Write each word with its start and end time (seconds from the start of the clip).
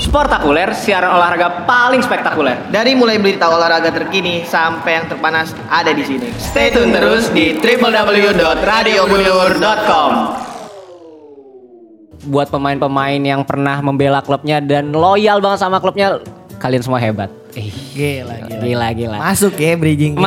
Sportakuler, 0.00 0.72
siaran 0.74 1.12
olahraga 1.14 1.62
paling 1.70 2.02
spektakuler. 2.02 2.58
Dari 2.74 2.98
mulai 2.98 3.22
berita 3.22 3.46
olahraga 3.46 3.94
terkini 3.94 4.42
sampai 4.42 4.98
yang 4.98 5.06
terpanas 5.06 5.54
ada 5.70 5.94
di 5.94 6.02
sini. 6.02 6.34
Stay 6.34 6.74
tune 6.74 6.90
terus 6.90 7.30
di 7.30 7.54
www.radiobuliur.com. 7.62 10.10
Buat 12.26 12.50
pemain-pemain 12.50 13.22
yang 13.22 13.46
pernah 13.46 13.78
membela 13.78 14.18
klubnya 14.18 14.58
dan 14.58 14.90
loyal 14.90 15.38
banget 15.38 15.62
sama 15.62 15.78
klubnya, 15.78 16.18
kalian 16.58 16.82
semua 16.82 16.98
hebat. 16.98 17.30
Eh, 17.54 17.70
Gila, 17.94 18.50
gila 18.60 18.92
gila. 18.94 19.18
Masuk 19.30 19.54
ya 19.62 19.78
bridging. 19.78 20.18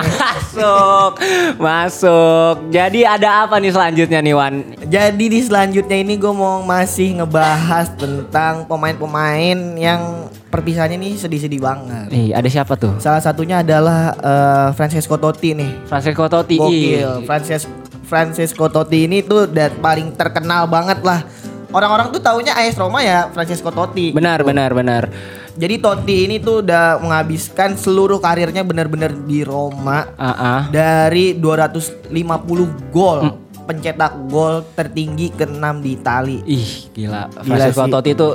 Masuk, 0.54 1.12
masuk. 1.58 2.70
Jadi 2.70 3.02
ada 3.02 3.50
apa 3.50 3.58
nih 3.58 3.74
selanjutnya 3.74 4.22
nih 4.22 4.38
Wan? 4.38 4.62
Jadi 4.86 5.26
di 5.26 5.42
selanjutnya 5.42 5.98
ini 5.98 6.14
gue 6.14 6.30
mau 6.30 6.62
masih 6.62 7.18
ngebahas 7.18 7.90
tentang 7.98 8.70
pemain-pemain 8.70 9.58
yang 9.74 10.30
perpisahannya 10.54 11.02
nih 11.02 11.18
sedih-sedih 11.18 11.58
banget. 11.58 12.14
Ih, 12.14 12.38
ada 12.38 12.46
siapa 12.46 12.78
tuh? 12.78 12.94
Salah 13.02 13.18
satunya 13.18 13.66
adalah 13.66 14.14
eh, 14.14 14.70
Francesco 14.78 15.18
Totti 15.18 15.58
nih. 15.58 15.90
Francesco 15.90 16.30
Totti. 16.30 16.62
Gokil. 16.62 17.26
Frances 17.26 17.66
Francesco 18.06 18.70
Totti 18.70 19.10
ini 19.10 19.26
tuh 19.26 19.50
dan 19.50 19.74
paling 19.82 20.14
terkenal 20.14 20.70
banget 20.70 21.02
lah. 21.02 21.26
Orang-orang 21.74 22.14
tuh 22.14 22.22
taunya 22.22 22.54
AS 22.54 22.78
Roma 22.78 23.02
ya 23.02 23.34
Francesco 23.34 23.74
Totti. 23.74 24.14
Benar, 24.14 24.46
benar, 24.46 24.70
benar. 24.78 25.10
Jadi 25.54 25.82
Totti 25.82 26.30
ini 26.30 26.38
tuh 26.38 26.62
udah 26.62 27.02
menghabiskan 27.02 27.74
seluruh 27.74 28.18
karirnya 28.18 28.62
benar-benar 28.62 29.14
di 29.26 29.42
Roma 29.42 30.06
Ah, 30.18 30.30
ah. 30.34 30.62
dari 30.70 31.34
250 31.38 32.10
gol. 32.94 33.42
Pencetak 33.64 34.28
gol 34.28 34.60
tertinggi 34.76 35.32
ke-6 35.32 35.66
di 35.80 35.96
Itali. 35.96 36.38
Ih, 36.44 36.92
gila. 36.92 37.32
Gila 37.32 37.72
Francesco. 37.72 37.88
Totti 37.88 38.12
itu 38.12 38.28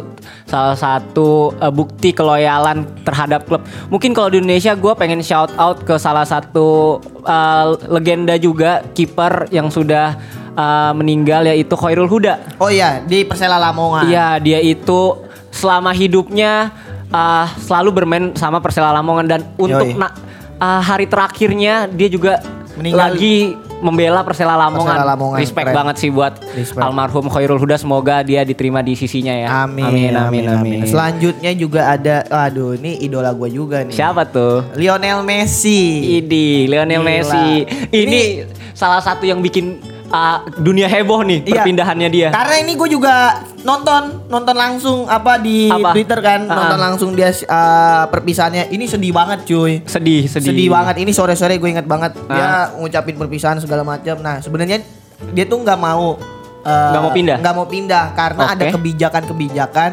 salah 0.49 0.73
satu 0.73 1.53
eh, 1.53 1.69
bukti 1.69 2.17
keloyalan 2.17 2.89
terhadap 3.05 3.45
klub. 3.45 3.61
Mungkin 3.93 4.17
kalau 4.17 4.33
di 4.33 4.41
Indonesia 4.41 4.73
gue 4.73 4.93
pengen 4.97 5.21
shout 5.21 5.53
out 5.61 5.85
ke 5.85 6.01
salah 6.01 6.25
satu 6.25 6.97
eh, 7.23 7.65
legenda 7.93 8.41
juga 8.41 8.81
kiper 8.97 9.53
yang 9.53 9.69
sudah 9.69 10.17
eh, 10.59 10.93
meninggal 10.93 11.47
yaitu 11.47 11.73
Khairul 11.73 12.11
Huda. 12.11 12.59
Oh 12.59 12.67
iya, 12.67 12.99
di 13.01 13.23
Persela 13.23 13.57
Lamongan. 13.57 14.11
Iya, 14.11 14.43
dia 14.43 14.59
itu 14.59 15.23
selama 15.49 15.95
hidupnya 15.95 16.75
eh, 17.09 17.47
selalu 17.63 17.91
bermain 17.95 18.35
sama 18.35 18.59
Persela 18.59 18.91
Lamongan 18.91 19.27
dan 19.29 19.41
untuk 19.55 19.87
na- 19.95 20.13
eh, 20.59 20.83
hari 20.83 21.07
terakhirnya 21.07 21.87
dia 21.87 22.11
juga 22.11 22.43
Meninggal. 22.75 23.15
lagi 23.15 23.37
membela 23.79 24.27
Persela 24.27 24.59
Lamongan. 24.59 24.91
Persela 24.91 25.07
Lamongan, 25.07 25.39
Respect 25.39 25.67
keren. 25.71 25.77
banget 25.79 25.97
sih 25.97 26.11
buat 26.11 26.35
Respect. 26.51 26.83
almarhum 26.83 27.31
Khairul 27.31 27.63
Huda 27.63 27.79
semoga 27.79 28.27
dia 28.27 28.43
diterima 28.43 28.83
di 28.83 28.99
sisinya 28.99 29.31
ya. 29.31 29.63
Amin, 29.63 30.11
amin, 30.11 30.51
amin, 30.51 30.79
Selanjutnya 30.83 31.55
juga 31.55 31.87
ada, 31.89 32.27
aduh 32.27 32.75
ini 32.75 32.99
idola 32.99 33.31
gue 33.31 33.47
juga 33.49 33.87
nih. 33.87 33.95
Siapa 33.95 34.27
tuh? 34.27 34.67
Lionel 34.75 35.23
Messi. 35.23 36.19
Idi, 36.19 36.67
Lionel 36.67 36.99
Gila. 36.99 37.07
Messi. 37.07 37.47
Ini, 37.89 38.03
Ini- 38.03 38.27
salah 38.75 38.99
satu 38.99 39.23
yang 39.23 39.39
bikin 39.39 39.79
uh, 40.09 40.39
dunia 40.57 40.87
heboh 40.87 41.21
nih 41.21 41.43
Iya. 41.43 41.53
perpindahannya 41.59 42.09
dia. 42.09 42.29
Karena 42.29 42.55
ini 42.59 42.73
gue 42.75 42.89
juga 42.89 43.15
nonton, 43.61 44.25
nonton 44.27 44.53
langsung 44.53 44.99
apa 45.07 45.37
di 45.37 45.69
Apa? 45.69 45.93
Twitter 45.93 46.19
kan, 46.19 46.41
Ah. 46.45 46.57
nonton 46.59 46.79
langsung 46.79 47.11
dia 47.13 47.31
uh, 47.45 48.05
perpisahannya. 48.07 48.69
Ini 48.69 48.85
sedih 48.85 49.11
banget 49.11 49.45
cuy. 49.45 49.85
Sedih, 49.85 50.25
sedih. 50.25 50.51
Sedih 50.51 50.69
banget. 50.69 50.95
Ini 50.99 51.11
sore-sore 51.11 51.57
gue 51.57 51.71
inget 51.71 51.85
banget 51.85 52.17
Ah. 52.23 52.31
dia 52.31 52.49
ngucapin 52.75 53.15
perpisahan 53.15 53.59
segala 53.59 53.83
macam. 53.83 54.19
Nah 54.19 54.39
sebenarnya 54.39 54.81
dia 55.29 55.45
tuh 55.45 55.59
nggak 55.59 55.77
mau 55.77 56.17
uh, 56.59 56.91
Nggak 56.91 57.03
mau 57.03 57.13
pindah? 57.13 57.37
nggak 57.39 57.55
mau 57.55 57.67
pindah 57.67 58.05
karena 58.13 58.43
Oke. 58.45 58.53
ada 58.55 58.65
kebijakan-kebijakan 58.71 59.91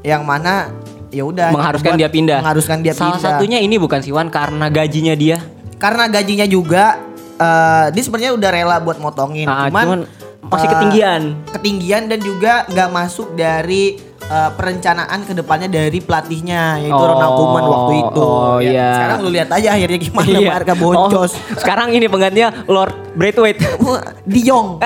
yang 0.00 0.22
mana 0.22 0.70
ya 1.08 1.22
udah 1.22 1.50
Mengharuskan 1.50 1.94
dia 1.94 2.08
pindah. 2.08 2.38
Mengharuskan 2.40 2.78
dia 2.78 2.92
Salah 2.92 3.16
pindah. 3.16 3.22
satunya 3.36 3.58
ini 3.58 3.76
bukan 3.76 4.00
Siwan 4.00 4.28
karena 4.28 4.66
gajinya 4.68 5.14
dia. 5.14 5.38
karena 5.76 6.08
gajinya 6.08 6.46
juga 6.46 7.04
eh, 7.36 7.86
dia 7.90 8.02
sebenarnya 8.02 8.32
udah 8.32 8.50
rela 8.50 8.76
buat 8.78 8.96
motongin 8.96 9.44
Ah, 9.44 9.66
cuman, 9.66 9.84
cuman 9.84 10.00
masih 10.46 10.64
eh, 10.64 10.72
ketinggian. 10.72 11.22
ketinggian 11.50 12.02
dan 12.06 12.20
juga 12.20 12.52
nggak 12.66 12.88
masuk 12.88 13.34
dari 13.34 13.98
eh, 14.22 14.50
perencanaan 14.52 15.20
ke 15.20 15.32
depannya 15.32 15.66
dari 15.66 15.98
pelatihnya 15.98 16.78
yaitu 16.80 16.94
Oh, 16.94 17.06
Ronald 17.08 17.32
Koeman 17.34 17.64
waktu 17.64 17.92
itu 18.00 18.22
oh, 18.22 18.56
Ya, 18.56 18.70
iya. 18.70 18.90
sekarang 18.96 19.18
lu 19.20 19.30
lihat 19.30 19.50
aja 19.50 19.68
akhirnya 19.72 19.98
gimana 20.00 20.26
Iya. 20.32 20.48
Barca 20.52 20.74
boncos 20.74 21.32
Oh, 21.32 21.56
sekarang 21.56 21.88
ini 21.90 22.06
penggantinya 22.06 22.48
Lord 22.66 22.94
Braithwaite. 23.12 23.58
Diong 24.28 24.76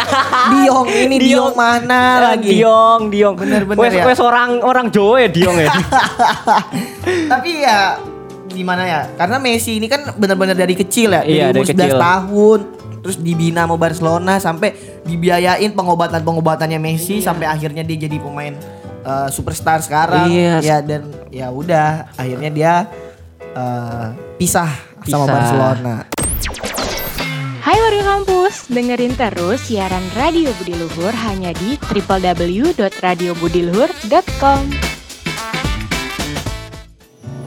Diong 0.54 0.86
ini 0.88 1.16
Diong, 1.18 1.52
mana 1.52 2.02
lagi 2.30 2.54
Diong, 2.54 3.08
Diong. 3.08 3.34
Bener-bener 3.34 3.90
ya. 3.90 4.04
wes 4.06 4.16
orang 4.18 4.60
orang 4.60 4.86
Jawa 4.88 5.18
ya 5.18 5.28
Diong 5.28 5.56
ya. 5.58 5.68
tapi 7.32 7.50
ya 7.60 7.98
gimana 8.60 8.82
ya 8.84 9.00
karena 9.16 9.36
Messi 9.36 9.76
ini 9.76 9.86
kan 9.86 10.00
benar-benar 10.14 10.52
dari 10.52 10.74
kecil 10.74 11.10
ya 11.10 11.20
Iya, 11.24 11.48
dari 11.48 11.56
umur 11.56 11.66
11 11.66 11.72
kecil. 11.72 11.96
tahun 11.96 12.58
terus 13.00 13.16
dibina 13.16 13.64
sama 13.64 13.74
Barcelona 13.74 14.32
sampai 14.36 14.68
dibiayain 15.02 15.72
pengobatan-pengobatannya 15.72 16.76
Messi 16.76 17.18
sampai 17.18 17.48
akhirnya 17.48 17.80
dia 17.80 17.96
jadi 17.98 18.16
pemain 18.20 18.52
eh, 19.00 19.28
superstar 19.28 19.80
sekarang 19.80 20.28
Iya. 20.28 20.60
ya 20.60 20.76
dan 20.80 21.08
ya 21.28 21.48
udah 21.48 22.12
akhirnya 22.14 22.50
dia 22.50 22.72
eh, 23.50 24.06
pisah, 24.36 24.68
sama 25.02 25.24
Pisah. 25.24 25.26
Barcelona 25.26 25.94
Hai 27.60 27.76
warga 27.76 28.02
kampus, 28.16 28.66
dengerin 28.68 29.14
terus 29.14 29.60
siaran 29.62 30.02
Radio 30.16 30.50
Budi 30.56 30.74
Luhur 30.74 31.12
hanya 31.12 31.52
di 31.52 31.76
www.radiobudiluhur.com. 31.92 34.89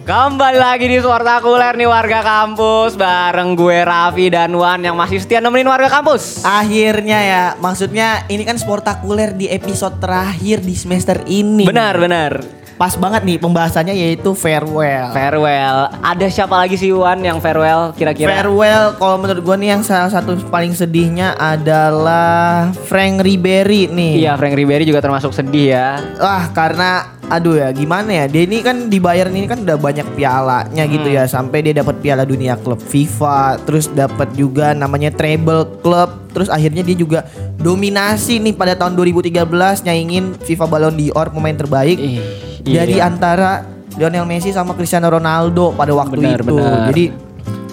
Kembali 0.04 0.60
lagi 0.60 0.92
di 0.92 1.00
Sportakuler 1.00 1.80
nih 1.80 1.88
warga 1.88 2.20
kampus 2.20 3.00
bareng 3.00 3.56
gue 3.56 3.88
Raffi 3.88 4.28
dan 4.28 4.52
Wan 4.52 4.84
yang 4.84 5.00
masih 5.00 5.24
setia 5.24 5.40
nemenin 5.40 5.64
warga 5.64 5.88
kampus. 5.88 6.44
akhirnya 6.44 7.20
ya 7.24 7.44
maksudnya 7.56 8.28
ini 8.28 8.44
kan 8.44 8.60
sportakuler 8.60 9.32
di 9.32 9.48
episode 9.48 10.04
terakhir 10.04 10.60
di 10.60 10.76
semester 10.76 11.24
ini 11.24 11.64
Benar, 11.64 11.96
benar. 12.04 12.63
Pas 12.84 13.00
banget 13.00 13.24
nih 13.24 13.40
pembahasannya 13.40 13.96
yaitu 13.96 14.36
farewell 14.36 15.08
Farewell. 15.16 15.88
Ada 16.04 16.28
siapa 16.28 16.52
lagi 16.60 16.76
sih 16.76 16.92
Wan 16.92 17.24
yang 17.24 17.40
farewell 17.40 17.96
kira-kira? 17.96 18.28
Farewell 18.28 19.00
kalau 19.00 19.24
menurut 19.24 19.40
gue 19.40 19.56
nih 19.56 19.70
yang 19.72 19.88
salah 19.88 20.12
satu 20.12 20.36
paling 20.52 20.76
sedihnya 20.76 21.32
adalah 21.40 22.76
Frank 22.92 23.24
Ribery 23.24 23.88
nih. 23.88 24.28
Iya, 24.28 24.36
Frank 24.36 24.60
Ribery 24.60 24.84
juga 24.84 25.00
termasuk 25.00 25.32
sedih 25.32 25.80
ya. 25.80 25.96
Wah 26.20 26.52
karena 26.52 27.08
aduh 27.32 27.56
ya 27.56 27.72
gimana 27.72 28.12
ya 28.12 28.26
dia 28.28 28.44
ini 28.44 28.60
kan 28.60 28.92
dibayar 28.92 29.32
ini 29.32 29.48
kan 29.48 29.64
udah 29.64 29.80
banyak 29.80 30.04
pialanya 30.14 30.84
gitu 30.86 31.08
Hmm. 31.08 31.18
ya 31.18 31.24
sampai 31.24 31.64
dia 31.64 31.74
dapat 31.74 32.04
piala 32.04 32.28
dunia 32.28 32.60
klub 32.60 32.84
FIFA 32.84 33.64
terus 33.64 33.88
dapat 33.88 34.36
juga 34.36 34.76
namanya 34.76 35.08
treble 35.08 35.80
club 35.80 36.12
terus 36.36 36.52
akhirnya 36.52 36.84
dia 36.84 36.94
juga 36.94 37.24
dominasi 37.58 38.44
nih 38.44 38.54
pada 38.54 38.76
tahun 38.76 39.00
2013 39.00 39.40
nyaingin 39.88 40.36
FIFA 40.36 40.66
Ballon 40.68 40.94
d'Or 40.94 41.32
pemain 41.32 41.56
terbaik 41.56 41.96
Ih, 41.96 42.20
iya. 42.64 42.84
dari 42.84 42.98
antara 42.98 43.64
Lionel 43.94 44.26
Messi 44.26 44.50
sama 44.50 44.74
Cristiano 44.74 45.06
Ronaldo 45.08 45.72
pada 45.72 45.94
waktu 45.94 46.18
Benar, 46.18 46.40
itu 46.40 46.56
benar. 46.56 46.90
jadi 46.90 47.06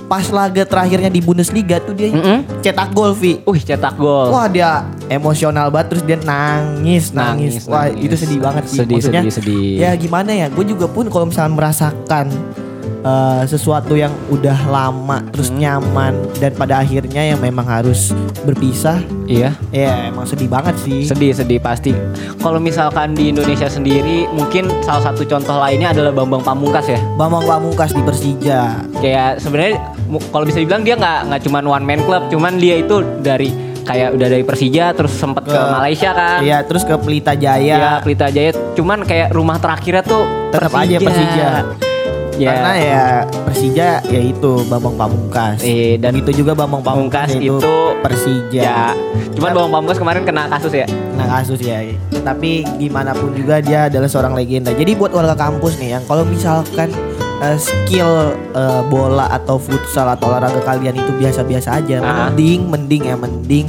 pas 0.05 0.27
laga 0.27 0.67
terakhirnya 0.67 1.07
di 1.07 1.23
Bundesliga 1.23 1.79
tuh 1.79 1.95
dia 1.95 2.11
Mm-mm. 2.11 2.43
cetak 2.61 2.91
gol 2.91 3.15
Vi 3.15 3.47
Wih, 3.47 3.63
cetak 3.63 3.95
gol. 3.95 4.29
Wah 4.29 4.45
dia 4.45 4.83
emosional 5.07 5.71
banget 5.71 5.87
terus 5.89 6.03
dia 6.03 6.19
nangis 6.19 7.15
nangis, 7.15 7.63
Nangis, 7.63 7.65
wah 7.65 7.87
nangis. 7.87 8.05
itu 8.05 8.15
sedih 8.19 8.39
banget 8.39 8.65
sih 8.67 8.79
Sedih, 8.83 8.95
maksudnya 8.99 9.23
sedih, 9.23 9.35
sedih. 9.39 9.71
ya 9.79 9.91
gimana 9.95 10.31
ya 10.31 10.47
gue 10.47 10.65
juga 10.67 10.87
pun 10.87 11.07
kalau 11.07 11.31
misalnya 11.31 11.55
merasakan 11.55 12.27
eh, 13.01 13.43
sesuatu 13.45 13.93
yang 13.93 14.13
udah 14.29 14.59
lama 14.65 15.19
terus 15.29 15.49
Hmm. 15.49 15.59
nyaman 15.59 16.13
dan 16.37 16.53
pada 16.53 16.79
akhirnya 16.79 17.23
yang 17.27 17.39
memang 17.39 17.65
harus 17.65 18.13
berpisah 18.43 19.01
Iya. 19.25 19.55
ya 19.71 20.07
emang 20.07 20.25
sedih 20.25 20.47
banget 20.47 20.75
sih 20.79 21.05
Sedih, 21.05 21.31
sedih 21.31 21.59
pasti. 21.59 21.95
Kalau 22.37 22.59
misalkan 22.59 23.13
di 23.13 23.31
Indonesia 23.31 23.67
sendiri, 23.67 24.27
mungkin 24.31 24.67
salah 24.81 25.07
satu 25.07 25.23
contoh 25.23 25.55
lainnya 25.57 25.91
adalah 25.91 26.11
Bambang 26.11 26.41
Pamungkas 26.41 26.87
ya. 26.87 26.99
Bambang 27.15 27.45
Pamungkas 27.45 27.91
di 27.91 28.01
Persija 28.01 28.83
Kayak 28.97 29.39
sebenarnya 29.39 29.79
kalau 30.29 30.43
bisa 30.43 30.59
dibilang 30.59 30.83
dia 30.83 30.95
nggak 30.95 31.21
nggak 31.27 31.41
cuman 31.43 31.65
one 31.65 31.85
man 31.85 32.01
club, 32.03 32.27
cuman 32.27 32.57
dia 32.57 32.79
itu 32.79 33.01
dari 33.21 33.49
kayak 33.81 34.13
udah 34.13 34.29
dari 34.29 34.43
Persija 34.43 34.93
terus 34.93 35.13
sempat 35.13 35.43
ke, 35.43 35.51
Ke- 35.51 35.71
Malaysia 35.73 36.11
kan. 36.13 36.39
Iya 36.41 36.63
terus 36.63 36.83
ke 36.83 36.95
Pelita 36.97 37.33
Jaya 37.33 37.75
Ya, 37.75 37.93
Pelita 37.99 38.29
Jaya. 38.29 38.51
Cuman 38.75 39.03
kayak 39.03 39.31
rumah 39.31 39.57
terakhirnya 39.57 40.03
tuh 40.03 40.23
Tetap 40.51 40.75
aja 40.75 40.97
Persija. 40.99 41.49
Ya. 42.41 42.57
Karena 42.57 42.73
ya 42.73 43.05
Persija 43.45 43.89
ya 44.01 44.21
itu 44.25 44.65
Bambang 44.65 44.97
Pamungkas. 44.97 45.61
Eh, 45.61 46.01
dan 46.01 46.17
Begitu 46.17 46.41
juga 46.41 46.57
Bambang 46.57 46.81
Pamungkas, 46.81 47.37
itu, 47.37 47.61
itu 47.61 47.75
Persija. 48.01 48.63
Ya, 48.65 48.85
cuman 49.37 49.53
Bambang 49.53 49.73
Pamungkas 49.77 50.01
kemarin 50.01 50.25
kena 50.25 50.49
kasus 50.49 50.73
ya. 50.73 50.89
Nah 51.21 51.29
kasus 51.29 51.61
ya. 51.61 51.85
Tapi 52.25 52.65
gimana 52.81 53.13
pun 53.13 53.37
juga 53.37 53.61
dia 53.61 53.93
adalah 53.93 54.09
seorang 54.09 54.33
legenda. 54.33 54.73
Jadi 54.73 54.97
buat 54.97 55.13
warga 55.13 55.37
kampus 55.37 55.77
nih 55.77 56.01
yang 56.01 56.05
kalau 56.09 56.25
misalkan 56.25 56.89
eh, 57.41 57.59
skill 57.61 58.33
eh, 58.57 58.83
bola 58.89 59.29
atau 59.29 59.61
futsal 59.61 60.09
atau 60.09 60.33
olahraga 60.33 60.65
kalian 60.65 60.97
itu 60.97 61.13
biasa-biasa 61.21 61.85
aja, 61.85 62.01
Ah. 62.01 62.33
mending 62.33 62.73
mending 62.73 63.03
ya 63.05 63.17
mending 63.21 63.69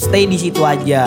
stay 0.00 0.24
di 0.24 0.36
situ 0.36 0.64
aja. 0.64 1.04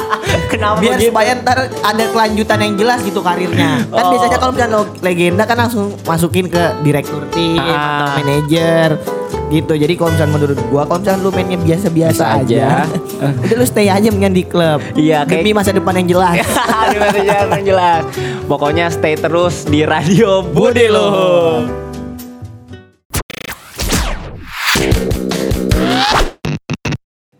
Kenapa 0.52 0.78
Biar 0.78 0.94
begitu? 0.94 1.08
supaya 1.08 1.30
ntar 1.36 1.56
ada 1.72 2.04
kelanjutan 2.06 2.58
yang 2.60 2.74
jelas 2.76 2.98
gitu 3.00 3.18
karirnya. 3.18 3.82
Kan 3.86 4.04
Oh. 4.04 4.10
biasanya 4.12 4.36
kalau 4.36 4.52
misalnya 4.52 4.74
lo 4.74 4.82
legenda 5.00 5.42
kan 5.42 5.56
langsung 5.58 5.84
masukin 6.02 6.46
ke 6.46 6.62
direktur 6.82 7.24
tim 7.30 7.56
atau 7.56 7.72
Ah. 7.74 8.14
manajer 8.14 8.88
gitu. 9.46 9.72
Jadi 9.72 9.92
kalau 9.94 10.10
misalnya 10.10 10.32
menurut 10.32 10.58
gua 10.68 10.82
kalau 10.84 11.00
misalnya 11.00 11.20
lu 11.20 11.30
mainnya 11.30 11.58
biasa-biasa 11.58 12.22
Biasa 12.22 12.38
aja, 12.38 12.64
aja. 12.82 12.84
udah 13.44 13.56
lu 13.56 13.64
stay 13.64 13.86
aja 13.86 14.08
mendingan 14.08 14.34
di 14.34 14.44
klub. 14.44 14.80
Iya, 14.94 15.22
kayak- 15.22 15.40
Demi 15.40 15.52
masa 15.52 15.70
depan 15.70 15.94
yang 15.96 16.08
jelas. 16.10 16.36
Aduh, 16.44 16.98
masih 17.00 17.22
jangan 17.24 17.62
jelas. 17.62 18.02
Pokoknya 18.44 18.86
stay 18.88 19.14
terus 19.14 19.64
di 19.64 19.82
Radio 19.82 20.44
Budi 20.44 20.86
Luhur. 20.86 21.83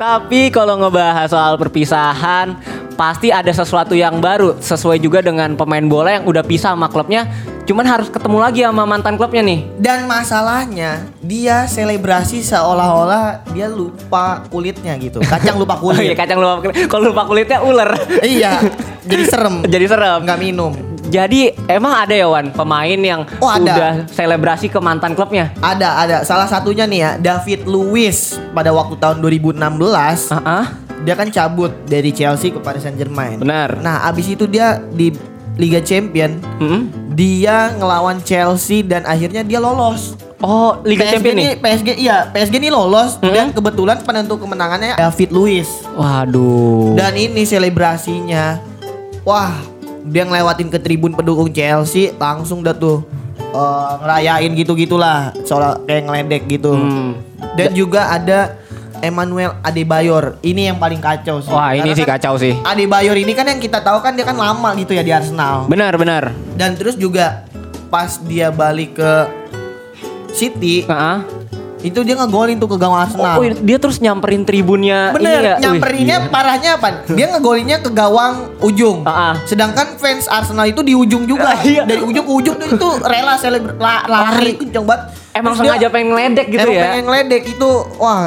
Tapi 0.04 0.52
kalau 0.52 0.76
ngebahas 0.76 1.32
soal 1.32 1.56
perpisahan, 1.56 2.60
pasti 2.92 3.32
ada 3.32 3.48
sesuatu 3.48 3.96
yang 3.96 4.20
baru 4.20 4.60
sesuai 4.60 5.00
juga 5.00 5.24
dengan 5.24 5.56
pemain 5.56 5.80
bola 5.80 6.20
yang 6.20 6.28
udah 6.28 6.44
pisah 6.44 6.76
sama 6.76 6.92
klubnya. 6.92 7.24
Cuman 7.64 7.88
harus 7.88 8.12
ketemu 8.12 8.36
lagi 8.36 8.60
sama 8.60 8.84
mantan 8.84 9.16
klubnya 9.16 9.40
nih. 9.40 9.64
Dan 9.80 10.04
masalahnya 10.04 11.08
dia 11.24 11.64
selebrasi 11.64 12.44
seolah-olah 12.44 13.48
dia 13.56 13.64
lupa 13.64 14.44
kulitnya 14.52 14.92
gitu. 15.00 15.24
Kacang 15.24 15.56
lupa 15.56 15.80
Oh 15.80 15.96
iya 15.96 16.12
kulit. 16.12 16.20
kacang 16.20 16.36
lupa 16.36 16.60
kulit. 16.60 16.76
Kalau 16.84 17.04
lupa 17.08 17.22
kulitnya 17.24 17.64
ular. 17.64 17.96
iya, 18.20 18.60
jadi 19.08 19.24
serem. 19.24 19.64
Jadi 19.72 19.88
serem. 19.88 20.20
Nggak 20.28 20.36
minum. 20.44 20.93
Jadi 21.04 21.52
emang 21.66 21.94
ada 21.94 22.10
ya 22.10 22.26
Wan 22.26 22.48
pemain 22.48 22.96
yang 22.96 23.22
Oh, 23.38 23.46
ada. 23.46 23.60
udah 23.62 23.92
selebrasi 24.08 24.66
ke 24.66 24.78
mantan 24.78 25.12
klubnya. 25.12 25.52
Ada, 25.58 25.88
ada. 25.98 26.16
Salah 26.22 26.46
satunya 26.46 26.84
nih 26.84 26.98
ya, 26.98 27.10
David 27.18 27.64
Luiz 27.64 28.34
pada 28.50 28.70
waktu 28.70 28.96
tahun 28.96 29.20
2016 29.20 29.60
Ah, 30.30 30.40
ah. 30.40 30.66
dia 31.00 31.12
kan 31.12 31.28
cabut 31.28 31.70
dari 31.84 32.08
Chelsea 32.10 32.48
ke 32.48 32.58
Paris 32.58 32.82
Saint 32.82 32.94
Germain. 32.94 33.36
Benar. 33.36 33.78
Nah, 33.78 34.04
abis 34.04 34.28
itu 34.28 34.44
dia 34.44 34.80
di 34.90 35.12
Liga 35.54 35.78
Champion 35.78 36.34
Mm-mm. 36.58 37.14
dia 37.14 37.70
ngelawan 37.72 38.18
Chelsea 38.18 38.80
dan 38.80 39.04
akhirnya 39.04 39.40
dia 39.40 39.60
lolos. 39.60 40.16
Oh, 40.40 40.82
Liga 40.82 41.04
PSG 41.04 41.12
Champions 41.14 41.36
nih. 41.38 41.52
PSG 41.56 41.88
iya, 41.96 42.16
PSG 42.26 42.58
ini 42.58 42.68
lolos 42.68 43.16
Mm-mm. 43.16 43.30
dan 43.30 43.46
kebetulan 43.48 44.00
penentu 44.00 44.34
kemenangannya 44.34 44.96
David 44.96 45.30
Luiz. 45.30 45.68
Waduh. 45.94 46.92
Dan 46.94 47.14
ini 47.14 47.44
selebrasinya, 47.44 48.58
wah 49.22 49.54
dia 50.04 50.22
ngelewatin 50.28 50.68
ke 50.68 50.78
tribun 50.80 51.16
pendukung 51.16 51.48
Chelsea 51.48 52.12
langsung 52.20 52.60
dah 52.60 52.76
tuh 52.76 53.04
eh, 53.36 53.92
ngerayain 54.04 54.52
gitu 54.52 54.76
gitulah, 54.76 55.32
soal 55.48 55.80
kayak 55.88 56.04
ngeledek 56.04 56.42
gitu. 56.48 56.76
Hmm. 56.76 57.16
Dan 57.56 57.72
juga 57.72 58.12
ada 58.12 58.60
Emmanuel 59.04 59.60
Adebayor, 59.60 60.40
ini 60.40 60.72
yang 60.72 60.80
paling 60.80 60.96
kacau 60.96 61.44
sih. 61.44 61.52
Wah, 61.52 61.76
ini 61.76 61.92
Karena 61.92 61.96
sih 61.96 62.04
kan 62.08 62.12
kacau 62.16 62.34
sih. 62.40 62.52
Adebayor 62.64 63.16
ini 63.20 63.32
kan 63.36 63.44
yang 63.44 63.60
kita 63.60 63.84
tahu 63.84 64.00
kan 64.00 64.16
dia 64.16 64.24
kan 64.24 64.32
lama 64.32 64.72
gitu 64.80 64.96
ya 64.96 65.04
di 65.04 65.12
Arsenal. 65.12 65.68
Benar, 65.68 65.92
benar. 66.00 66.32
Dan 66.56 66.72
terus 66.72 66.96
juga 66.96 67.44
pas 67.92 68.16
dia 68.24 68.48
balik 68.48 68.96
ke 68.96 69.12
City, 70.32 70.88
Heeh. 70.88 71.43
Itu 71.84 72.00
dia 72.00 72.16
ngegolin 72.16 72.56
tuh 72.56 72.64
ke 72.66 72.76
gawang 72.76 72.96
Arsenal. 72.98 73.36
Oh, 73.36 73.44
dia 73.44 73.76
terus 73.76 74.00
nyamperin 74.00 74.42
tribunnya 74.42 75.12
Bener, 75.12 75.36
ini 75.36 75.44
ya. 75.44 75.54
nyamperinnya 75.60 76.16
Wih, 76.18 76.32
parahnya 76.32 76.70
apa? 76.74 76.88
Dia 77.06 77.26
ngegolinnya 77.28 77.78
ke 77.78 77.90
gawang 77.92 78.56
ujung. 78.58 79.04
Ah. 79.04 79.36
Sedangkan 79.44 79.92
fans 79.94 80.24
Arsenal 80.24 80.64
itu 80.64 80.80
di 80.80 80.96
ujung 80.96 81.28
juga. 81.28 81.52
Iya. 81.60 81.84
Dari 81.84 82.00
ujung 82.00 82.24
ke 82.24 82.32
ujung 82.34 82.56
tuh 82.56 82.68
itu 82.70 82.88
rela 83.04 83.36
selebr 83.36 83.76
la- 83.76 84.00
lari 84.02 84.56
kenceng 84.56 84.80
banget. 84.82 85.12
Emang 85.30 85.52
Terus 85.52 85.60
dia 85.60 85.70
sengaja 85.70 85.86
pengen 85.90 86.08
ngeledek 86.10 86.46
gitu 86.48 86.62
emang 86.62 86.72
ya. 86.72 86.84
pengen 86.88 87.04
ngeledek 87.04 87.42
itu 87.52 87.70
wah 87.96 88.20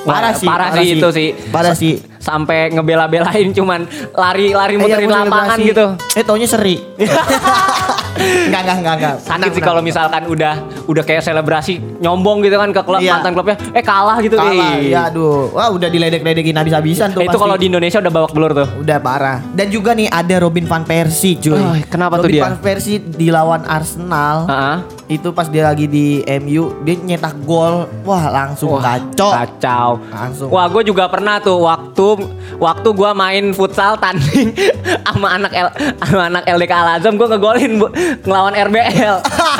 parah 0.00 0.32
sih. 0.32 0.44
parah 0.44 0.68
sih 0.74 0.86
itu 0.94 1.08
sih. 1.10 1.28
Parah 1.48 1.72
sih. 1.72 1.94
Sampai 2.18 2.68
ngebela-belain 2.68 3.48
cuman 3.50 3.88
lari-lari 4.12 4.74
Eh, 4.74 4.78
muterin 4.78 5.08
mau 5.08 5.24
lapangan 5.24 5.56
gitu. 5.56 5.86
Eh 6.12 6.20
taunya 6.20 6.44
seri. 6.44 6.76
Enggak, 8.20 8.60
enggak, 8.62 8.76
enggak, 8.76 8.94
enggak. 8.94 9.14
Sakit 9.20 9.50
sih 9.52 9.62
kalau 9.62 9.80
misalkan 9.80 10.22
udah 10.26 10.54
udah 10.84 11.02
kayak 11.02 11.22
selebrasi 11.22 11.80
nyombong 11.98 12.42
gitu 12.42 12.54
kan 12.54 12.70
ke 12.70 12.80
klub 12.80 13.00
Iya. 13.00 13.16
mantan 13.16 13.32
klubnya, 13.32 13.56
eh 13.70 13.80
kalah 13.80 14.18
gitu 14.20 14.34
kalah. 14.34 14.76
Ih. 14.76 14.90
Ya 14.90 15.08
aduh. 15.08 15.50
Wah, 15.50 15.68
udah 15.68 15.88
diledek-ledekin 15.88 16.54
habis-habisan 16.54 17.10
tuh 17.10 17.20
Eh, 17.20 17.26
itu 17.26 17.36
kalau 17.36 17.54
di 17.54 17.66
Indonesia 17.66 17.98
udah 17.98 18.12
babak 18.12 18.32
belur 18.32 18.52
tuh. 18.54 18.68
Udah 18.78 18.98
parah. 18.98 19.38
Dan 19.50 19.68
juga 19.68 19.92
nih 19.92 20.06
ada 20.06 20.36
Robin 20.38 20.64
van 20.64 20.82
Persie 20.82 21.36
cuy. 21.36 21.54
Oh, 21.54 21.74
kenapa 21.86 22.16
tuh 22.16 22.26
Robin 22.26 22.34
dia? 22.34 22.42
van 22.44 22.56
Persie 22.58 22.98
dilawan 23.00 23.62
Arsenal. 23.64 24.36
Heeh. 24.46 24.76
Itu 25.10 25.34
pas 25.34 25.50
dia 25.50 25.66
lagi 25.66 25.90
di 25.90 26.22
MU 26.38 26.86
dia 26.86 26.94
nyetak 26.94 27.34
gol. 27.42 27.90
Wah, 28.06 28.30
langsung 28.30 28.78
Wah, 28.78 28.94
kacau. 28.94 29.30
Kacau. 29.34 29.88
Langsung. 30.06 30.48
Wah, 30.54 30.70
gue 30.70 30.86
juga 30.86 31.10
pernah 31.10 31.42
tuh 31.42 31.66
waktu 31.66 32.30
waktu 32.62 32.88
gue 32.94 33.10
main 33.10 33.50
futsal 33.50 33.98
tanding 33.98 34.54
sama 35.10 35.34
anak 35.34 35.50
L, 35.50 35.68
sama 36.06 36.22
anak 36.30 36.46
LDK 36.46 36.72
Al 36.78 36.88
Azam 37.02 37.18
gue 37.18 37.26
ngegolin 37.26 37.82
bu, 37.82 37.90
ngelawan 38.22 38.54
RBL. 38.54 39.16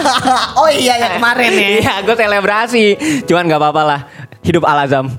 oh 0.62 0.70
iya 0.70 1.02
yang 1.02 1.18
kemarin 1.18 1.50
ya. 1.50 1.68
Iya, 1.82 1.94
gue 2.06 2.14
selebrasi. 2.14 2.84
Cuman 3.26 3.50
nggak 3.50 3.58
apa-apa 3.58 3.82
lah. 3.82 4.00
Hidup 4.46 4.62
Al 4.62 4.86
Azam. 4.86 5.10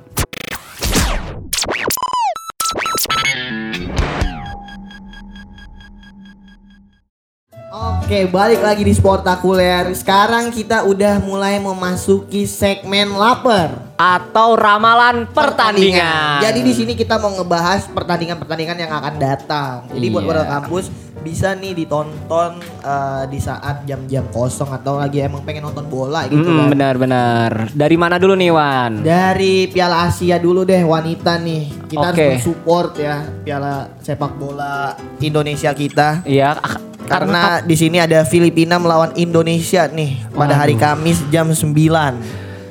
Oke, 8.12 8.28
balik 8.28 8.60
lagi 8.60 8.84
di 8.84 8.92
Sportakuler. 8.92 9.88
Sekarang 9.96 10.52
kita 10.52 10.84
udah 10.84 11.24
mulai 11.24 11.64
memasuki 11.64 12.44
segmen 12.44 13.08
lapar. 13.08 13.88
Atau 13.96 14.60
ramalan 14.60 15.32
pertandingan. 15.32 16.44
Jadi 16.44 16.60
di 16.60 16.76
sini 16.76 16.92
kita 16.92 17.16
mau 17.16 17.32
ngebahas 17.32 17.88
pertandingan-pertandingan 17.88 18.84
yang 18.84 18.92
akan 18.92 19.16
datang. 19.16 19.88
Jadi 19.96 20.12
buat 20.12 20.28
Iya. 20.28 20.32
para 20.36 20.44
kampus 20.44 20.92
bisa 21.24 21.56
nih 21.56 21.72
ditonton 21.72 22.60
eh, 22.84 23.24
di 23.32 23.40
saat 23.40 23.88
jam-jam 23.88 24.28
kosong 24.28 24.76
atau 24.76 25.00
lagi 25.00 25.24
emang 25.24 25.48
pengen 25.48 25.72
nonton 25.72 25.88
bola 25.88 26.28
gitu 26.28 26.44
Mm, 26.44 26.52
kan. 26.52 26.68
benar-benar. 26.68 27.52
Dari 27.72 27.96
mana 27.96 28.20
dulu 28.20 28.36
nih 28.36 28.52
Wan? 28.52 29.08
Dari 29.08 29.72
Piala 29.72 30.12
Asia 30.12 30.36
dulu 30.36 30.68
deh 30.68 30.84
wanita 30.84 31.40
nih. 31.40 31.88
Kita 31.88 32.12
Oke. 32.12 32.36
harus 32.36 32.44
support 32.44 32.92
ya 33.00 33.24
Piala 33.48 33.88
sepak 34.04 34.36
bola 34.36 35.00
Indonesia 35.24 35.72
kita. 35.72 36.28
Iya, 36.28 36.60
ak- 36.60 36.91
Karena 37.12 37.42
di 37.60 37.76
sini 37.76 37.98
ada 37.98 38.24
Filipina 38.24 38.80
melawan 38.80 39.12
Indonesia 39.16 39.86
nih 39.86 40.32
pada 40.32 40.56
hari 40.56 40.76
Kamis 40.76 41.20
jam 41.28 41.52
9. 41.52 42.16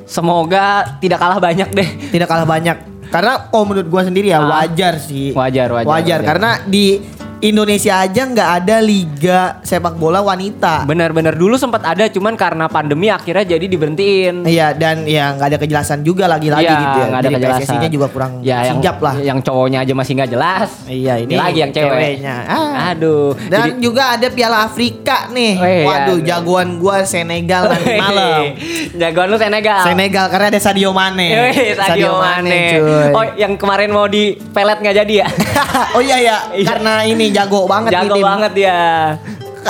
semoga 0.04 0.96
tidak 0.98 1.20
kalah 1.20 1.38
banyak 1.38 1.68
deh. 1.70 1.88
Tidak 2.08 2.26
kalah 2.26 2.48
banyak. 2.48 2.76
Karena 3.10 3.46
kalau 3.46 3.64
menurut 3.66 3.86
gua 3.86 4.02
sendiri 4.02 4.30
ya 4.30 4.38
Ah. 4.38 4.62
wajar 4.62 4.98
sih. 4.98 5.30
Wajar, 5.30 5.70
wajar, 5.70 5.86
wajar. 5.86 6.20
karena 6.22 6.50
di 6.64 6.98
Indonesia 7.40 7.96
aja 7.98 8.22
nggak 8.22 8.50
ada 8.62 8.76
liga 8.78 9.40
sepak 9.60 9.96
bola 9.96 10.20
wanita. 10.20 10.84
Benar-benar 10.84 11.32
dulu 11.32 11.56
sempat 11.56 11.80
ada, 11.82 12.04
cuman 12.06 12.36
karena 12.36 12.68
pandemi 12.68 13.08
akhirnya 13.08 13.56
jadi 13.56 13.64
diberhentiin. 13.64 14.44
Iya 14.44 14.72
dan 14.72 15.08
ya 15.08 15.32
nggak 15.32 15.48
ada 15.48 15.58
kejelasan 15.58 16.00
juga 16.00 16.28
lagi-lagi 16.28 16.64
Iya, 16.64 16.76
gitu 16.76 16.98
ya. 16.98 17.06
nggak 17.06 17.16
ada 17.18 17.24
Jadi 17.24 17.36
kejelasan. 17.40 17.64
PSSI-nya 17.64 17.88
juga 17.88 18.06
kurang 18.08 18.32
ya, 18.40 18.58
yang, 18.62 18.76
sigap 18.76 18.96
lah. 19.00 19.14
Yang 19.16 19.38
cowoknya 19.42 19.78
aja 19.80 19.92
masih 19.94 20.12
nggak 20.14 20.30
jelas. 20.30 20.68
Iya 20.84 21.14
ini 21.18 21.32
lagi 21.32 21.58
yang 21.58 21.72
cewek. 21.72 21.88
ceweknya. 21.90 22.36
Ah. 22.44 22.92
Aduh. 22.92 23.32
Dan 23.48 23.60
jadi- 23.66 23.80
juga 23.80 24.02
ada 24.12 24.28
Piala 24.28 24.58
Afrika 24.62 25.16
nih. 25.30 25.52
Weh, 25.56 25.84
Waduh, 25.84 26.18
ya. 26.20 26.36
jagoan 26.36 26.76
gua 26.76 27.02
Senegal 27.02 27.72
nanti 27.72 27.96
malam. 27.96 28.42
Jagoan 28.92 29.26
lu 29.26 29.36
Senegal. 29.36 29.80
Senegal 29.82 30.26
karena 30.28 30.46
ada 30.50 30.60
Sadio 30.60 30.92
Mane. 30.92 31.28
Wih, 31.32 31.72
Sadio 31.72 32.20
Mane. 32.20 32.60
cuy. 32.76 33.08
Oh, 33.10 33.24
yang 33.34 33.56
kemarin 33.56 33.88
mau 33.88 34.04
di 34.04 34.36
pelet 34.52 34.76
nggak 34.76 34.96
jadi 34.98 35.14
ya? 35.16 35.28
oh 35.96 36.02
iya 36.02 36.16
ya, 36.20 36.36
Iya. 36.52 36.66
karena 36.68 36.94
ini 37.02 37.29
jago 37.32 37.60
banget 37.64 37.90
nih 37.90 37.96
Jago 37.98 38.16
tim. 38.16 38.24
banget 38.24 38.52
ya. 38.56 38.80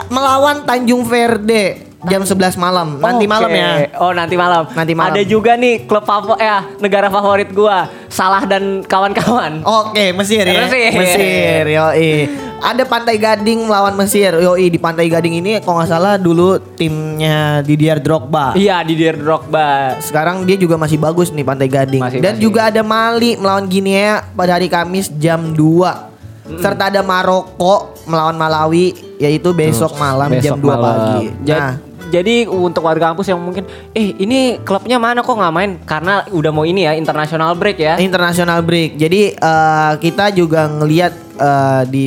Melawan 0.06 0.56
Tanjung 0.62 1.02
Verde 1.02 1.90
jam 2.00 2.22
11 2.24 2.56
malam. 2.56 2.96
Nanti 2.96 3.28
Oke. 3.28 3.32
malam 3.32 3.50
ya. 3.50 3.70
Oh, 4.00 4.12
nanti 4.14 4.32
malam. 4.32 4.64
Nanti 4.72 4.92
malam. 4.96 5.12
Ada 5.12 5.22
juga 5.26 5.52
nih 5.52 5.84
klub 5.84 6.06
favorit 6.06 6.40
eh 6.40 6.62
negara 6.80 7.12
favorit 7.12 7.50
gua, 7.52 7.90
Salah 8.08 8.48
dan 8.48 8.80
kawan-kawan. 8.82 9.60
Oke, 9.62 10.16
Mesir 10.16 10.42
ya. 10.42 10.64
Mesir. 10.64 10.90
Mesir, 10.96 11.64
yoi. 11.68 12.12
Ada 12.60 12.84
Pantai 12.84 13.16
Gading 13.16 13.64
melawan 13.64 13.96
Mesir. 13.96 14.36
Yoi, 14.36 14.68
di 14.68 14.76
Pantai 14.76 15.08
Gading 15.08 15.40
ini 15.40 15.60
kalau 15.60 15.80
nggak 15.80 15.90
salah 15.90 16.14
dulu 16.16 16.60
timnya 16.76 17.64
Didier 17.64 17.96
Drogba. 18.00 18.52
Iya, 18.52 18.84
di 18.84 18.96
Dier 18.96 19.16
Drogba. 19.16 19.96
Sekarang 20.00 20.44
dia 20.44 20.56
juga 20.56 20.76
masih 20.76 21.00
bagus 21.00 21.32
nih 21.32 21.40
Pantai 21.40 21.68
Gading. 21.68 22.00
Masih, 22.00 22.20
Dan 22.20 22.36
masih. 22.36 22.44
juga 22.44 22.68
ada 22.68 22.80
Mali 22.84 23.36
melawan 23.40 23.64
Guinea 23.64 24.24
pada 24.32 24.56
hari 24.56 24.68
Kamis 24.68 25.08
jam 25.16 25.52
2. 25.52 26.09
Serta 26.58 26.90
ada 26.90 27.00
Maroko 27.06 27.94
melawan 28.10 28.34
Malawi 28.34 28.96
yaitu 29.22 29.54
besok 29.54 29.94
malam 30.00 30.32
jam 30.42 30.58
2 30.58 30.64
malam. 30.66 30.82
pagi. 30.82 31.24
Nah, 31.46 31.74
Jadi 32.10 32.42
untuk 32.50 32.82
warga 32.82 33.14
kampus 33.14 33.30
yang 33.30 33.38
mungkin, 33.38 33.62
eh 33.94 34.10
ini 34.18 34.58
klubnya 34.66 34.98
mana 34.98 35.22
kok 35.22 35.30
nggak 35.30 35.54
main? 35.54 35.78
Karena 35.86 36.26
udah 36.34 36.50
mau 36.50 36.66
ini 36.66 36.82
ya 36.82 36.98
international 36.98 37.54
break 37.54 37.78
ya. 37.78 38.02
international 38.02 38.66
break. 38.66 38.98
Jadi 38.98 39.38
eh, 39.38 39.92
kita 40.02 40.34
juga 40.34 40.66
ngelihat 40.66 41.14
eh, 41.38 41.82
di 41.86 42.04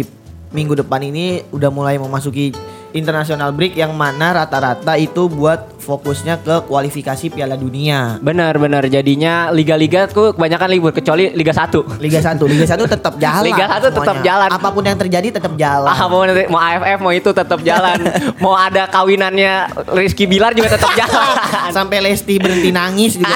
minggu 0.51 0.75
depan 0.75 0.99
ini 1.07 1.47
udah 1.55 1.71
mulai 1.71 1.95
memasuki 1.95 2.51
international 2.93 3.51
break 3.51 3.73
yang 3.73 3.91
mana 3.91 4.31
rata-rata 4.35 4.95
itu 4.95 5.25
buat 5.25 5.73
fokusnya 5.75 6.39
ke 6.39 6.63
kualifikasi 6.63 7.27
Piala 7.27 7.53
Dunia. 7.53 8.15
Benar 8.17 8.55
benar 8.55 8.87
jadinya 8.87 9.51
liga-liga 9.51 10.07
tuh 10.07 10.31
kebanyakan 10.31 10.69
libur 10.71 10.91
kecuali 10.91 11.29
Liga 11.29 11.51
1. 11.51 11.99
Liga 11.99 12.23
1, 12.23 12.39
Liga 12.47 12.65
1 12.65 12.79
tetap 12.87 13.13
jalan. 13.23 13.43
Liga 13.43 13.65
1 13.67 13.91
tetap 13.91 14.17
jalan. 14.21 14.47
Apa 14.47 14.69
pun 14.69 14.81
yang 14.81 14.95
terjadi 14.95 15.27
tetap 15.33 15.53
jalan. 15.53 15.91
Ah, 15.91 16.07
mau 16.07 16.23
nanti- 16.23 16.47
mau 16.47 16.57
AFF 16.57 16.99
mau 16.99 17.11
itu 17.11 17.29
tetap 17.29 17.59
jalan. 17.61 17.99
mau 18.43 18.55
ada 18.55 18.87
kawinannya 18.87 19.53
Rizky 19.91 20.23
Bilar 20.23 20.55
juga 20.55 20.71
tetap 20.71 20.95
jalan. 21.01 21.35
Sampai 21.69 21.99
Lesti 21.99 22.39
berhenti 22.39 22.71
nangis 22.71 23.19
juga. 23.19 23.35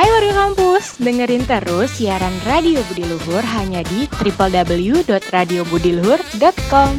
Hai 0.00 0.08
warga 0.08 0.32
kampus, 0.32 0.96
dengerin 0.96 1.44
terus 1.44 2.00
siaran 2.00 2.32
Radio 2.48 2.80
Budi 2.88 3.04
Luhur 3.04 3.44
hanya 3.44 3.84
di 3.84 4.08
www.radiobudiluhur.com. 4.24 6.92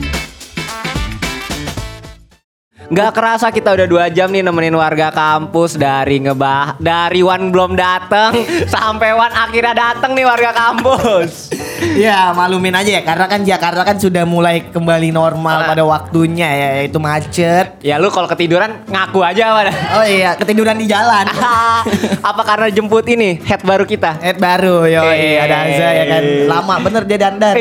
Nggak 2.92 3.12
kerasa 3.16 3.48
kita 3.50 3.72
udah 3.72 3.88
dua 3.88 4.06
jam 4.08 4.28
nih 4.28 4.44
nemenin 4.44 4.76
warga 4.76 5.08
kampus 5.10 5.80
dari 5.80 6.20
ngebah 6.20 6.76
dari 6.76 7.24
Wan 7.24 7.48
belum 7.48 7.72
dateng 7.74 8.36
sampai 8.68 9.16
Wan 9.16 9.32
akhirnya 9.32 9.72
dateng 9.72 10.12
nih 10.12 10.28
warga 10.28 10.52
kampus. 10.52 11.56
ya 11.96 12.30
malumin 12.32 12.76
aja 12.76 12.92
ya 12.92 13.02
karena 13.02 13.26
kan 13.26 13.42
Jakarta 13.42 13.82
kan 13.82 13.96
sudah 13.96 14.22
mulai 14.22 14.68
kembali 14.68 15.10
normal 15.10 15.64
Ah. 15.64 15.68
pada 15.68 15.84
waktunya 15.84 16.46
ya 16.46 16.68
yaitu 16.78 17.00
macet. 17.00 17.80
Ya 17.80 17.96
lu 17.96 18.12
kalau 18.12 18.28
ketiduran 18.28 18.84
ngaku 18.86 19.24
aja 19.24 19.56
pada. 19.56 19.72
Oh 19.96 20.04
iya 20.04 20.36
ketiduran 20.36 20.76
di 20.76 20.86
jalan. 20.86 21.32
Apa 22.30 22.42
karena 22.44 22.68
jemput 22.68 23.08
ini 23.08 23.40
head 23.42 23.64
baru 23.64 23.88
kita? 23.88 24.20
Head 24.20 24.36
baru 24.36 24.84
yo 24.86 25.00
ada 25.40 25.56
Aza 25.64 25.88
ya 25.96 26.06
kan 26.10 26.24
lama 26.46 26.76
bener 26.82 27.04
dia 27.08 27.18
dandan. 27.22 27.56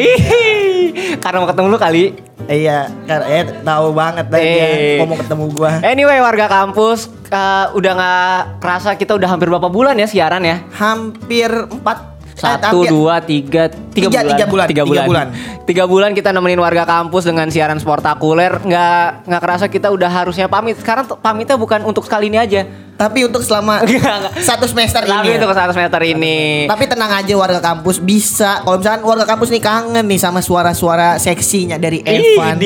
Karena 1.17 1.39
mau 1.39 1.47
ketemu 1.47 1.67
lu 1.69 1.79
kali. 1.79 2.05
Iya, 2.51 2.91
kan 3.07 3.21
eh 3.25 3.47
tahu 3.63 3.95
banget 3.95 4.27
dah 4.27 4.37
dia 4.37 4.67
Eh. 4.99 5.07
mau 5.07 5.15
ketemu 5.15 5.45
gua. 5.55 5.79
Anyway 5.81 6.19
warga 6.19 6.51
kampus 6.51 7.07
eh, 7.25 7.67
udah 7.71 7.93
nggak 7.95 8.35
kerasa 8.59 8.91
kita 8.95 9.15
udah 9.15 9.29
hampir 9.29 9.47
berapa 9.47 9.71
bulan 9.71 9.95
ya 9.95 10.11
siaran 10.11 10.43
ya? 10.43 10.59
Hampir 10.75 11.47
empat 11.47 11.99
eh, 12.27 12.35
Satu, 12.35 12.83
dua, 12.83 13.23
tiga, 13.23 13.71
tiga, 13.95 14.09
Tiga- 14.09 14.11
bulan. 14.11 14.35
tiga 14.35 14.47
bulan, 14.47 14.67
Tiga 14.67 14.83
bulan. 14.83 15.07
bulan. 15.07 15.27
Tiga 15.63 15.85
bulan 15.87 16.11
kita 16.11 16.33
nemenin 16.33 16.59
warga 16.59 16.83
kampus 16.83 17.23
dengan 17.23 17.47
siaran 17.49 17.79
sportakuler. 17.79 18.59
Nggak 18.59 19.31
nggak 19.31 19.41
kerasa 19.41 19.67
kita 19.69 19.87
udah 19.89 20.11
harusnya 20.11 20.51
pamit. 20.51 20.75
Sekarang 20.75 21.07
pamitnya 21.07 21.55
bukan 21.55 21.85
untuk 21.85 22.03
sekali 22.03 22.27
ini 22.27 22.41
aja. 22.41 22.67
Tapi 23.01 23.25
untuk 23.25 23.41
selama 23.41 23.81
satu 24.49 24.69
semester 24.69 25.01
Tapi 25.09 25.33
ini. 25.33 25.41
untuk 25.41 25.57
ya. 25.57 25.65
satu 25.65 25.73
semester 25.73 26.03
ini. 26.05 26.69
Tapi 26.69 26.85
tenang 26.85 27.09
aja 27.09 27.33
warga 27.33 27.61
kampus 27.65 27.97
bisa 27.97 28.61
kalau 28.61 28.77
misalkan 28.77 29.01
warga 29.09 29.25
kampus 29.25 29.49
nih 29.49 29.63
kangen 29.65 30.05
nih 30.05 30.21
sama 30.21 30.45
suara-suara 30.45 31.17
seksinya 31.17 31.81
dari 31.81 32.05
Evan. 32.05 32.61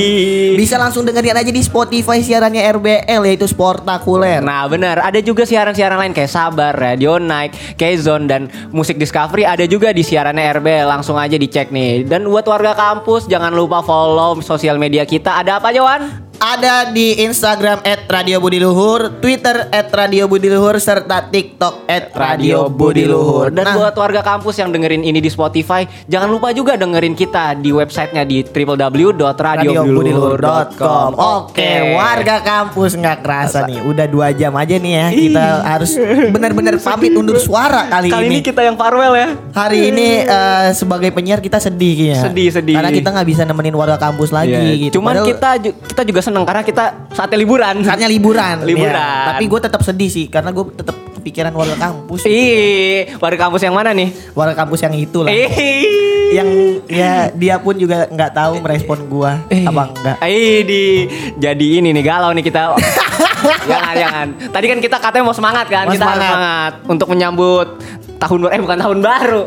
Bisa 0.58 0.74
langsung 0.74 1.06
dengerin 1.06 1.38
aja 1.38 1.52
di 1.54 1.62
Spotify 1.62 2.18
siarannya 2.18 2.66
RBL 2.66 3.22
yaitu 3.30 3.46
Sportakuler. 3.46 4.42
Nah 4.42 4.66
benar, 4.66 4.98
ada 5.06 5.22
juga 5.22 5.46
siaran-siaran 5.46 6.02
lain 6.02 6.10
kayak 6.10 6.34
Sabar, 6.34 6.74
Radio 6.74 7.22
Night, 7.22 7.78
K-Zone 7.78 8.26
dan 8.26 8.50
Musik 8.74 8.98
Discovery 8.98 9.46
ada 9.46 9.62
juga 9.70 9.94
di 9.94 10.02
siarannya 10.02 10.50
RB. 10.58 10.66
Langsung 10.82 11.14
aja 11.14 11.38
dicek 11.38 11.70
nih. 11.70 12.10
Dan 12.10 12.26
buat 12.26 12.42
warga 12.50 12.74
kampus 12.74 13.30
jangan 13.30 13.54
lupa 13.54 13.86
follow 13.86 14.42
sosial 14.42 14.82
media 14.82 15.06
kita. 15.06 15.38
Ada 15.38 15.62
apa 15.62 15.70
aja 15.70 15.80
Wan? 15.86 16.33
Ada 16.36 16.90
di 16.90 17.14
Instagram 17.20 17.80
@radiobudiluhur, 18.04 19.18
Twitter 19.18 19.66
@radiobudiluhur 19.70 20.76
serta 20.76 21.24
TikTok 21.24 21.88
@radiobudiluhur. 22.12 23.50
Dan 23.50 23.64
Nah, 23.64 23.74
buat 23.76 23.94
warga 23.94 24.20
kampus 24.20 24.58
yang 24.58 24.68
dengerin 24.68 25.00
ini 25.00 25.18
di 25.18 25.26
Spotify, 25.26 25.84
jangan 26.04 26.28
lupa 26.28 26.50
juga 26.50 26.74
dengerin 26.74 27.12
kita 27.12 27.56
di 27.56 27.70
websitenya 27.70 28.22
di 28.22 28.44
www.radiobudiluhur.com. 28.44 31.08
Oke, 31.16 31.70
warga 31.92 32.40
kampus 32.40 32.94
nggak 32.94 33.16
kerasa 33.20 33.64
nih. 33.64 33.80
Udah 33.82 34.04
dua 34.04 34.30
jam 34.30 34.52
aja 34.54 34.74
nih 34.76 34.92
ya. 34.92 35.06
Kita 35.10 35.44
harus 35.64 35.90
benar-benar 36.28 36.76
pamit 36.78 37.14
undur 37.14 37.38
suara 37.38 37.86
kali, 37.88 38.08
Kali 38.10 38.26
ini 38.26 38.38
ini. 38.38 38.44
kita 38.44 38.60
yang 38.60 38.76
farewell 38.76 39.14
ya. 39.14 39.28
Hari 39.50 39.78
ini 39.88 40.06
eh, 40.20 40.68
sebagai 40.72 41.08
penyiar 41.08 41.40
kita 41.40 41.56
sedih 41.56 41.92
kayaknya. 41.94 42.20
Sedih, 42.20 42.48
sedih. 42.50 42.74
Karena 42.76 42.90
kita 42.90 43.08
nggak 43.10 43.26
bisa 43.26 43.42
nemenin 43.44 43.72
warga 43.72 43.96
kampus 43.96 44.28
lagi 44.28 44.52
Iya. 44.52 44.88
gitu. 44.88 45.00
Cuman 45.00 45.16
Padahal 45.16 45.28
kita 45.30 45.48
kita 45.88 46.02
juga 46.04 46.20
seneng 46.34 46.42
karena 46.42 46.62
kita 46.66 46.84
saatnya 47.14 47.38
liburan. 47.38 47.74
saatnya 47.86 48.10
liburan. 48.10 48.66
Liburan. 48.66 48.90
ya. 48.90 49.30
Tapi 49.30 49.46
gue 49.46 49.60
tetap 49.62 49.86
sedih 49.86 50.10
sih 50.10 50.26
karena 50.26 50.50
gue 50.50 50.66
tetap 50.74 50.98
kepikiran 51.14 51.54
warga 51.54 51.78
kampus. 51.78 52.26
Ih, 52.26 53.14
warga 53.22 53.46
kampus 53.46 53.62
yang 53.62 53.78
mana 53.78 53.94
nih? 53.94 54.10
Warga 54.34 54.58
kampus 54.58 54.82
yang 54.82 54.98
itu 54.98 55.22
lah. 55.22 55.30
Yang 56.34 56.48
ya 56.90 57.30
dia 57.30 57.54
pun 57.62 57.78
juga 57.78 58.10
nggak 58.10 58.30
tahu 58.34 58.58
merespon 58.58 59.06
gua 59.06 59.38
Eh. 59.46 59.62
apa 59.62 59.86
enggak. 59.86 60.16
Ih, 60.26 60.66
di 60.66 60.82
jadi 61.38 61.66
ini 61.78 61.94
nih 61.94 62.02
galau 62.02 62.34
nih 62.34 62.42
kita. 62.42 62.74
jangan, 63.70 63.94
jangan. 63.94 64.26
Tadi 64.50 64.66
kan 64.66 64.78
kita 64.82 64.96
katanya 64.98 65.24
mau 65.30 65.36
semangat 65.36 65.70
kan? 65.70 65.86
Mau 65.86 65.94
kita 65.94 66.02
harus 66.02 66.18
semangat. 66.18 66.34
semangat 66.34 66.72
untuk 66.90 67.06
menyambut 67.06 67.68
tahun 68.18 68.38
baru 68.42 68.50
eh 68.50 68.60
bukan 68.60 68.78
tahun 68.82 68.98
baru. 68.98 69.42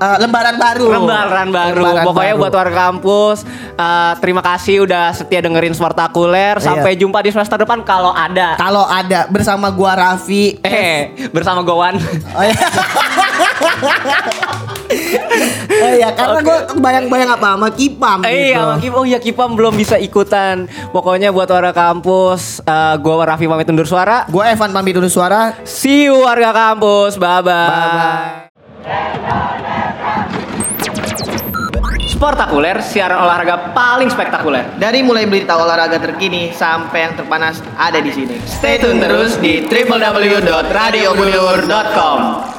Eh, 0.00 0.16
lembaran 0.18 0.56
baru. 0.56 0.86
Lembaran 0.90 1.48
baru. 1.50 1.76
Lembaran 1.78 2.04
Pokoknya 2.08 2.32
baru. 2.32 2.40
buat 2.40 2.54
warga 2.56 2.76
kampus 2.88 3.38
eh, 3.70 4.12
terima 4.16 4.40
kasih 4.40 4.82
udah 4.82 5.12
setia 5.12 5.40
dengerin 5.40 5.72
Sportakuler. 5.72 6.56
Sampai 6.58 6.96
jumpa 6.96 7.20
di 7.20 7.28
semester 7.28 7.56
depan 7.58 7.80
kalau 7.82 8.08
ada. 8.10 8.56
kalau 8.56 8.82
ada 8.82 9.28
bersama 9.28 9.68
gua 9.68 9.92
Raffi. 9.94 10.56
Eh, 10.62 11.12
bersama 11.28 11.60
Gowan. 11.60 12.00
Oh 12.32 12.40
iya. 12.40 12.56
oh 15.78 15.92
iya, 15.92 16.08
karena 16.10 16.40
Oke. 16.40 16.44
gua 16.44 16.58
bayang-bayang 16.80 17.30
apa 17.30 17.46
sama 17.52 17.68
Kipam 17.70 18.18
Eh, 18.24 18.30
gitu. 18.30 18.40
iya, 18.56 18.62
Kip. 18.80 18.92
Oh 18.92 19.04
iya, 19.04 19.18
Kipam 19.18 19.52
belum 19.52 19.74
bisa 19.74 19.96
ikutan. 19.96 20.64
Pokoknya 20.90 21.28
buat 21.28 21.46
warga 21.46 21.70
kampus, 21.72 22.62
eh 22.62 22.94
gua 22.98 23.22
Raffi 23.26 23.44
pamit 23.44 23.68
undur 23.68 23.84
suara. 23.84 24.24
Gua 24.26 24.48
Evan 24.48 24.70
pamit 24.70 24.96
dulu 24.96 25.06
suara. 25.06 25.60
See 25.62 26.08
you 26.08 26.24
warga 26.24 26.50
kampus. 26.50 27.14
Bye 27.14 27.40
bye. 27.40 27.52
Bye-bye. 27.68 28.49
Sportakuler, 32.20 32.84
siaran 32.84 33.24
olahraga 33.24 33.72
paling 33.72 34.12
spektakuler. 34.12 34.76
Dari 34.76 35.00
mulai 35.00 35.24
berita 35.24 35.56
olahraga 35.56 35.96
terkini 35.96 36.52
sampai 36.52 37.08
yang 37.08 37.16
terpanas 37.16 37.64
ada 37.80 37.96
di 37.96 38.12
sini. 38.12 38.36
Stay 38.44 38.76
tune 38.76 39.00
terus 39.00 39.40
di 39.40 39.64
www.radiobudiluhur.com. 39.64 42.49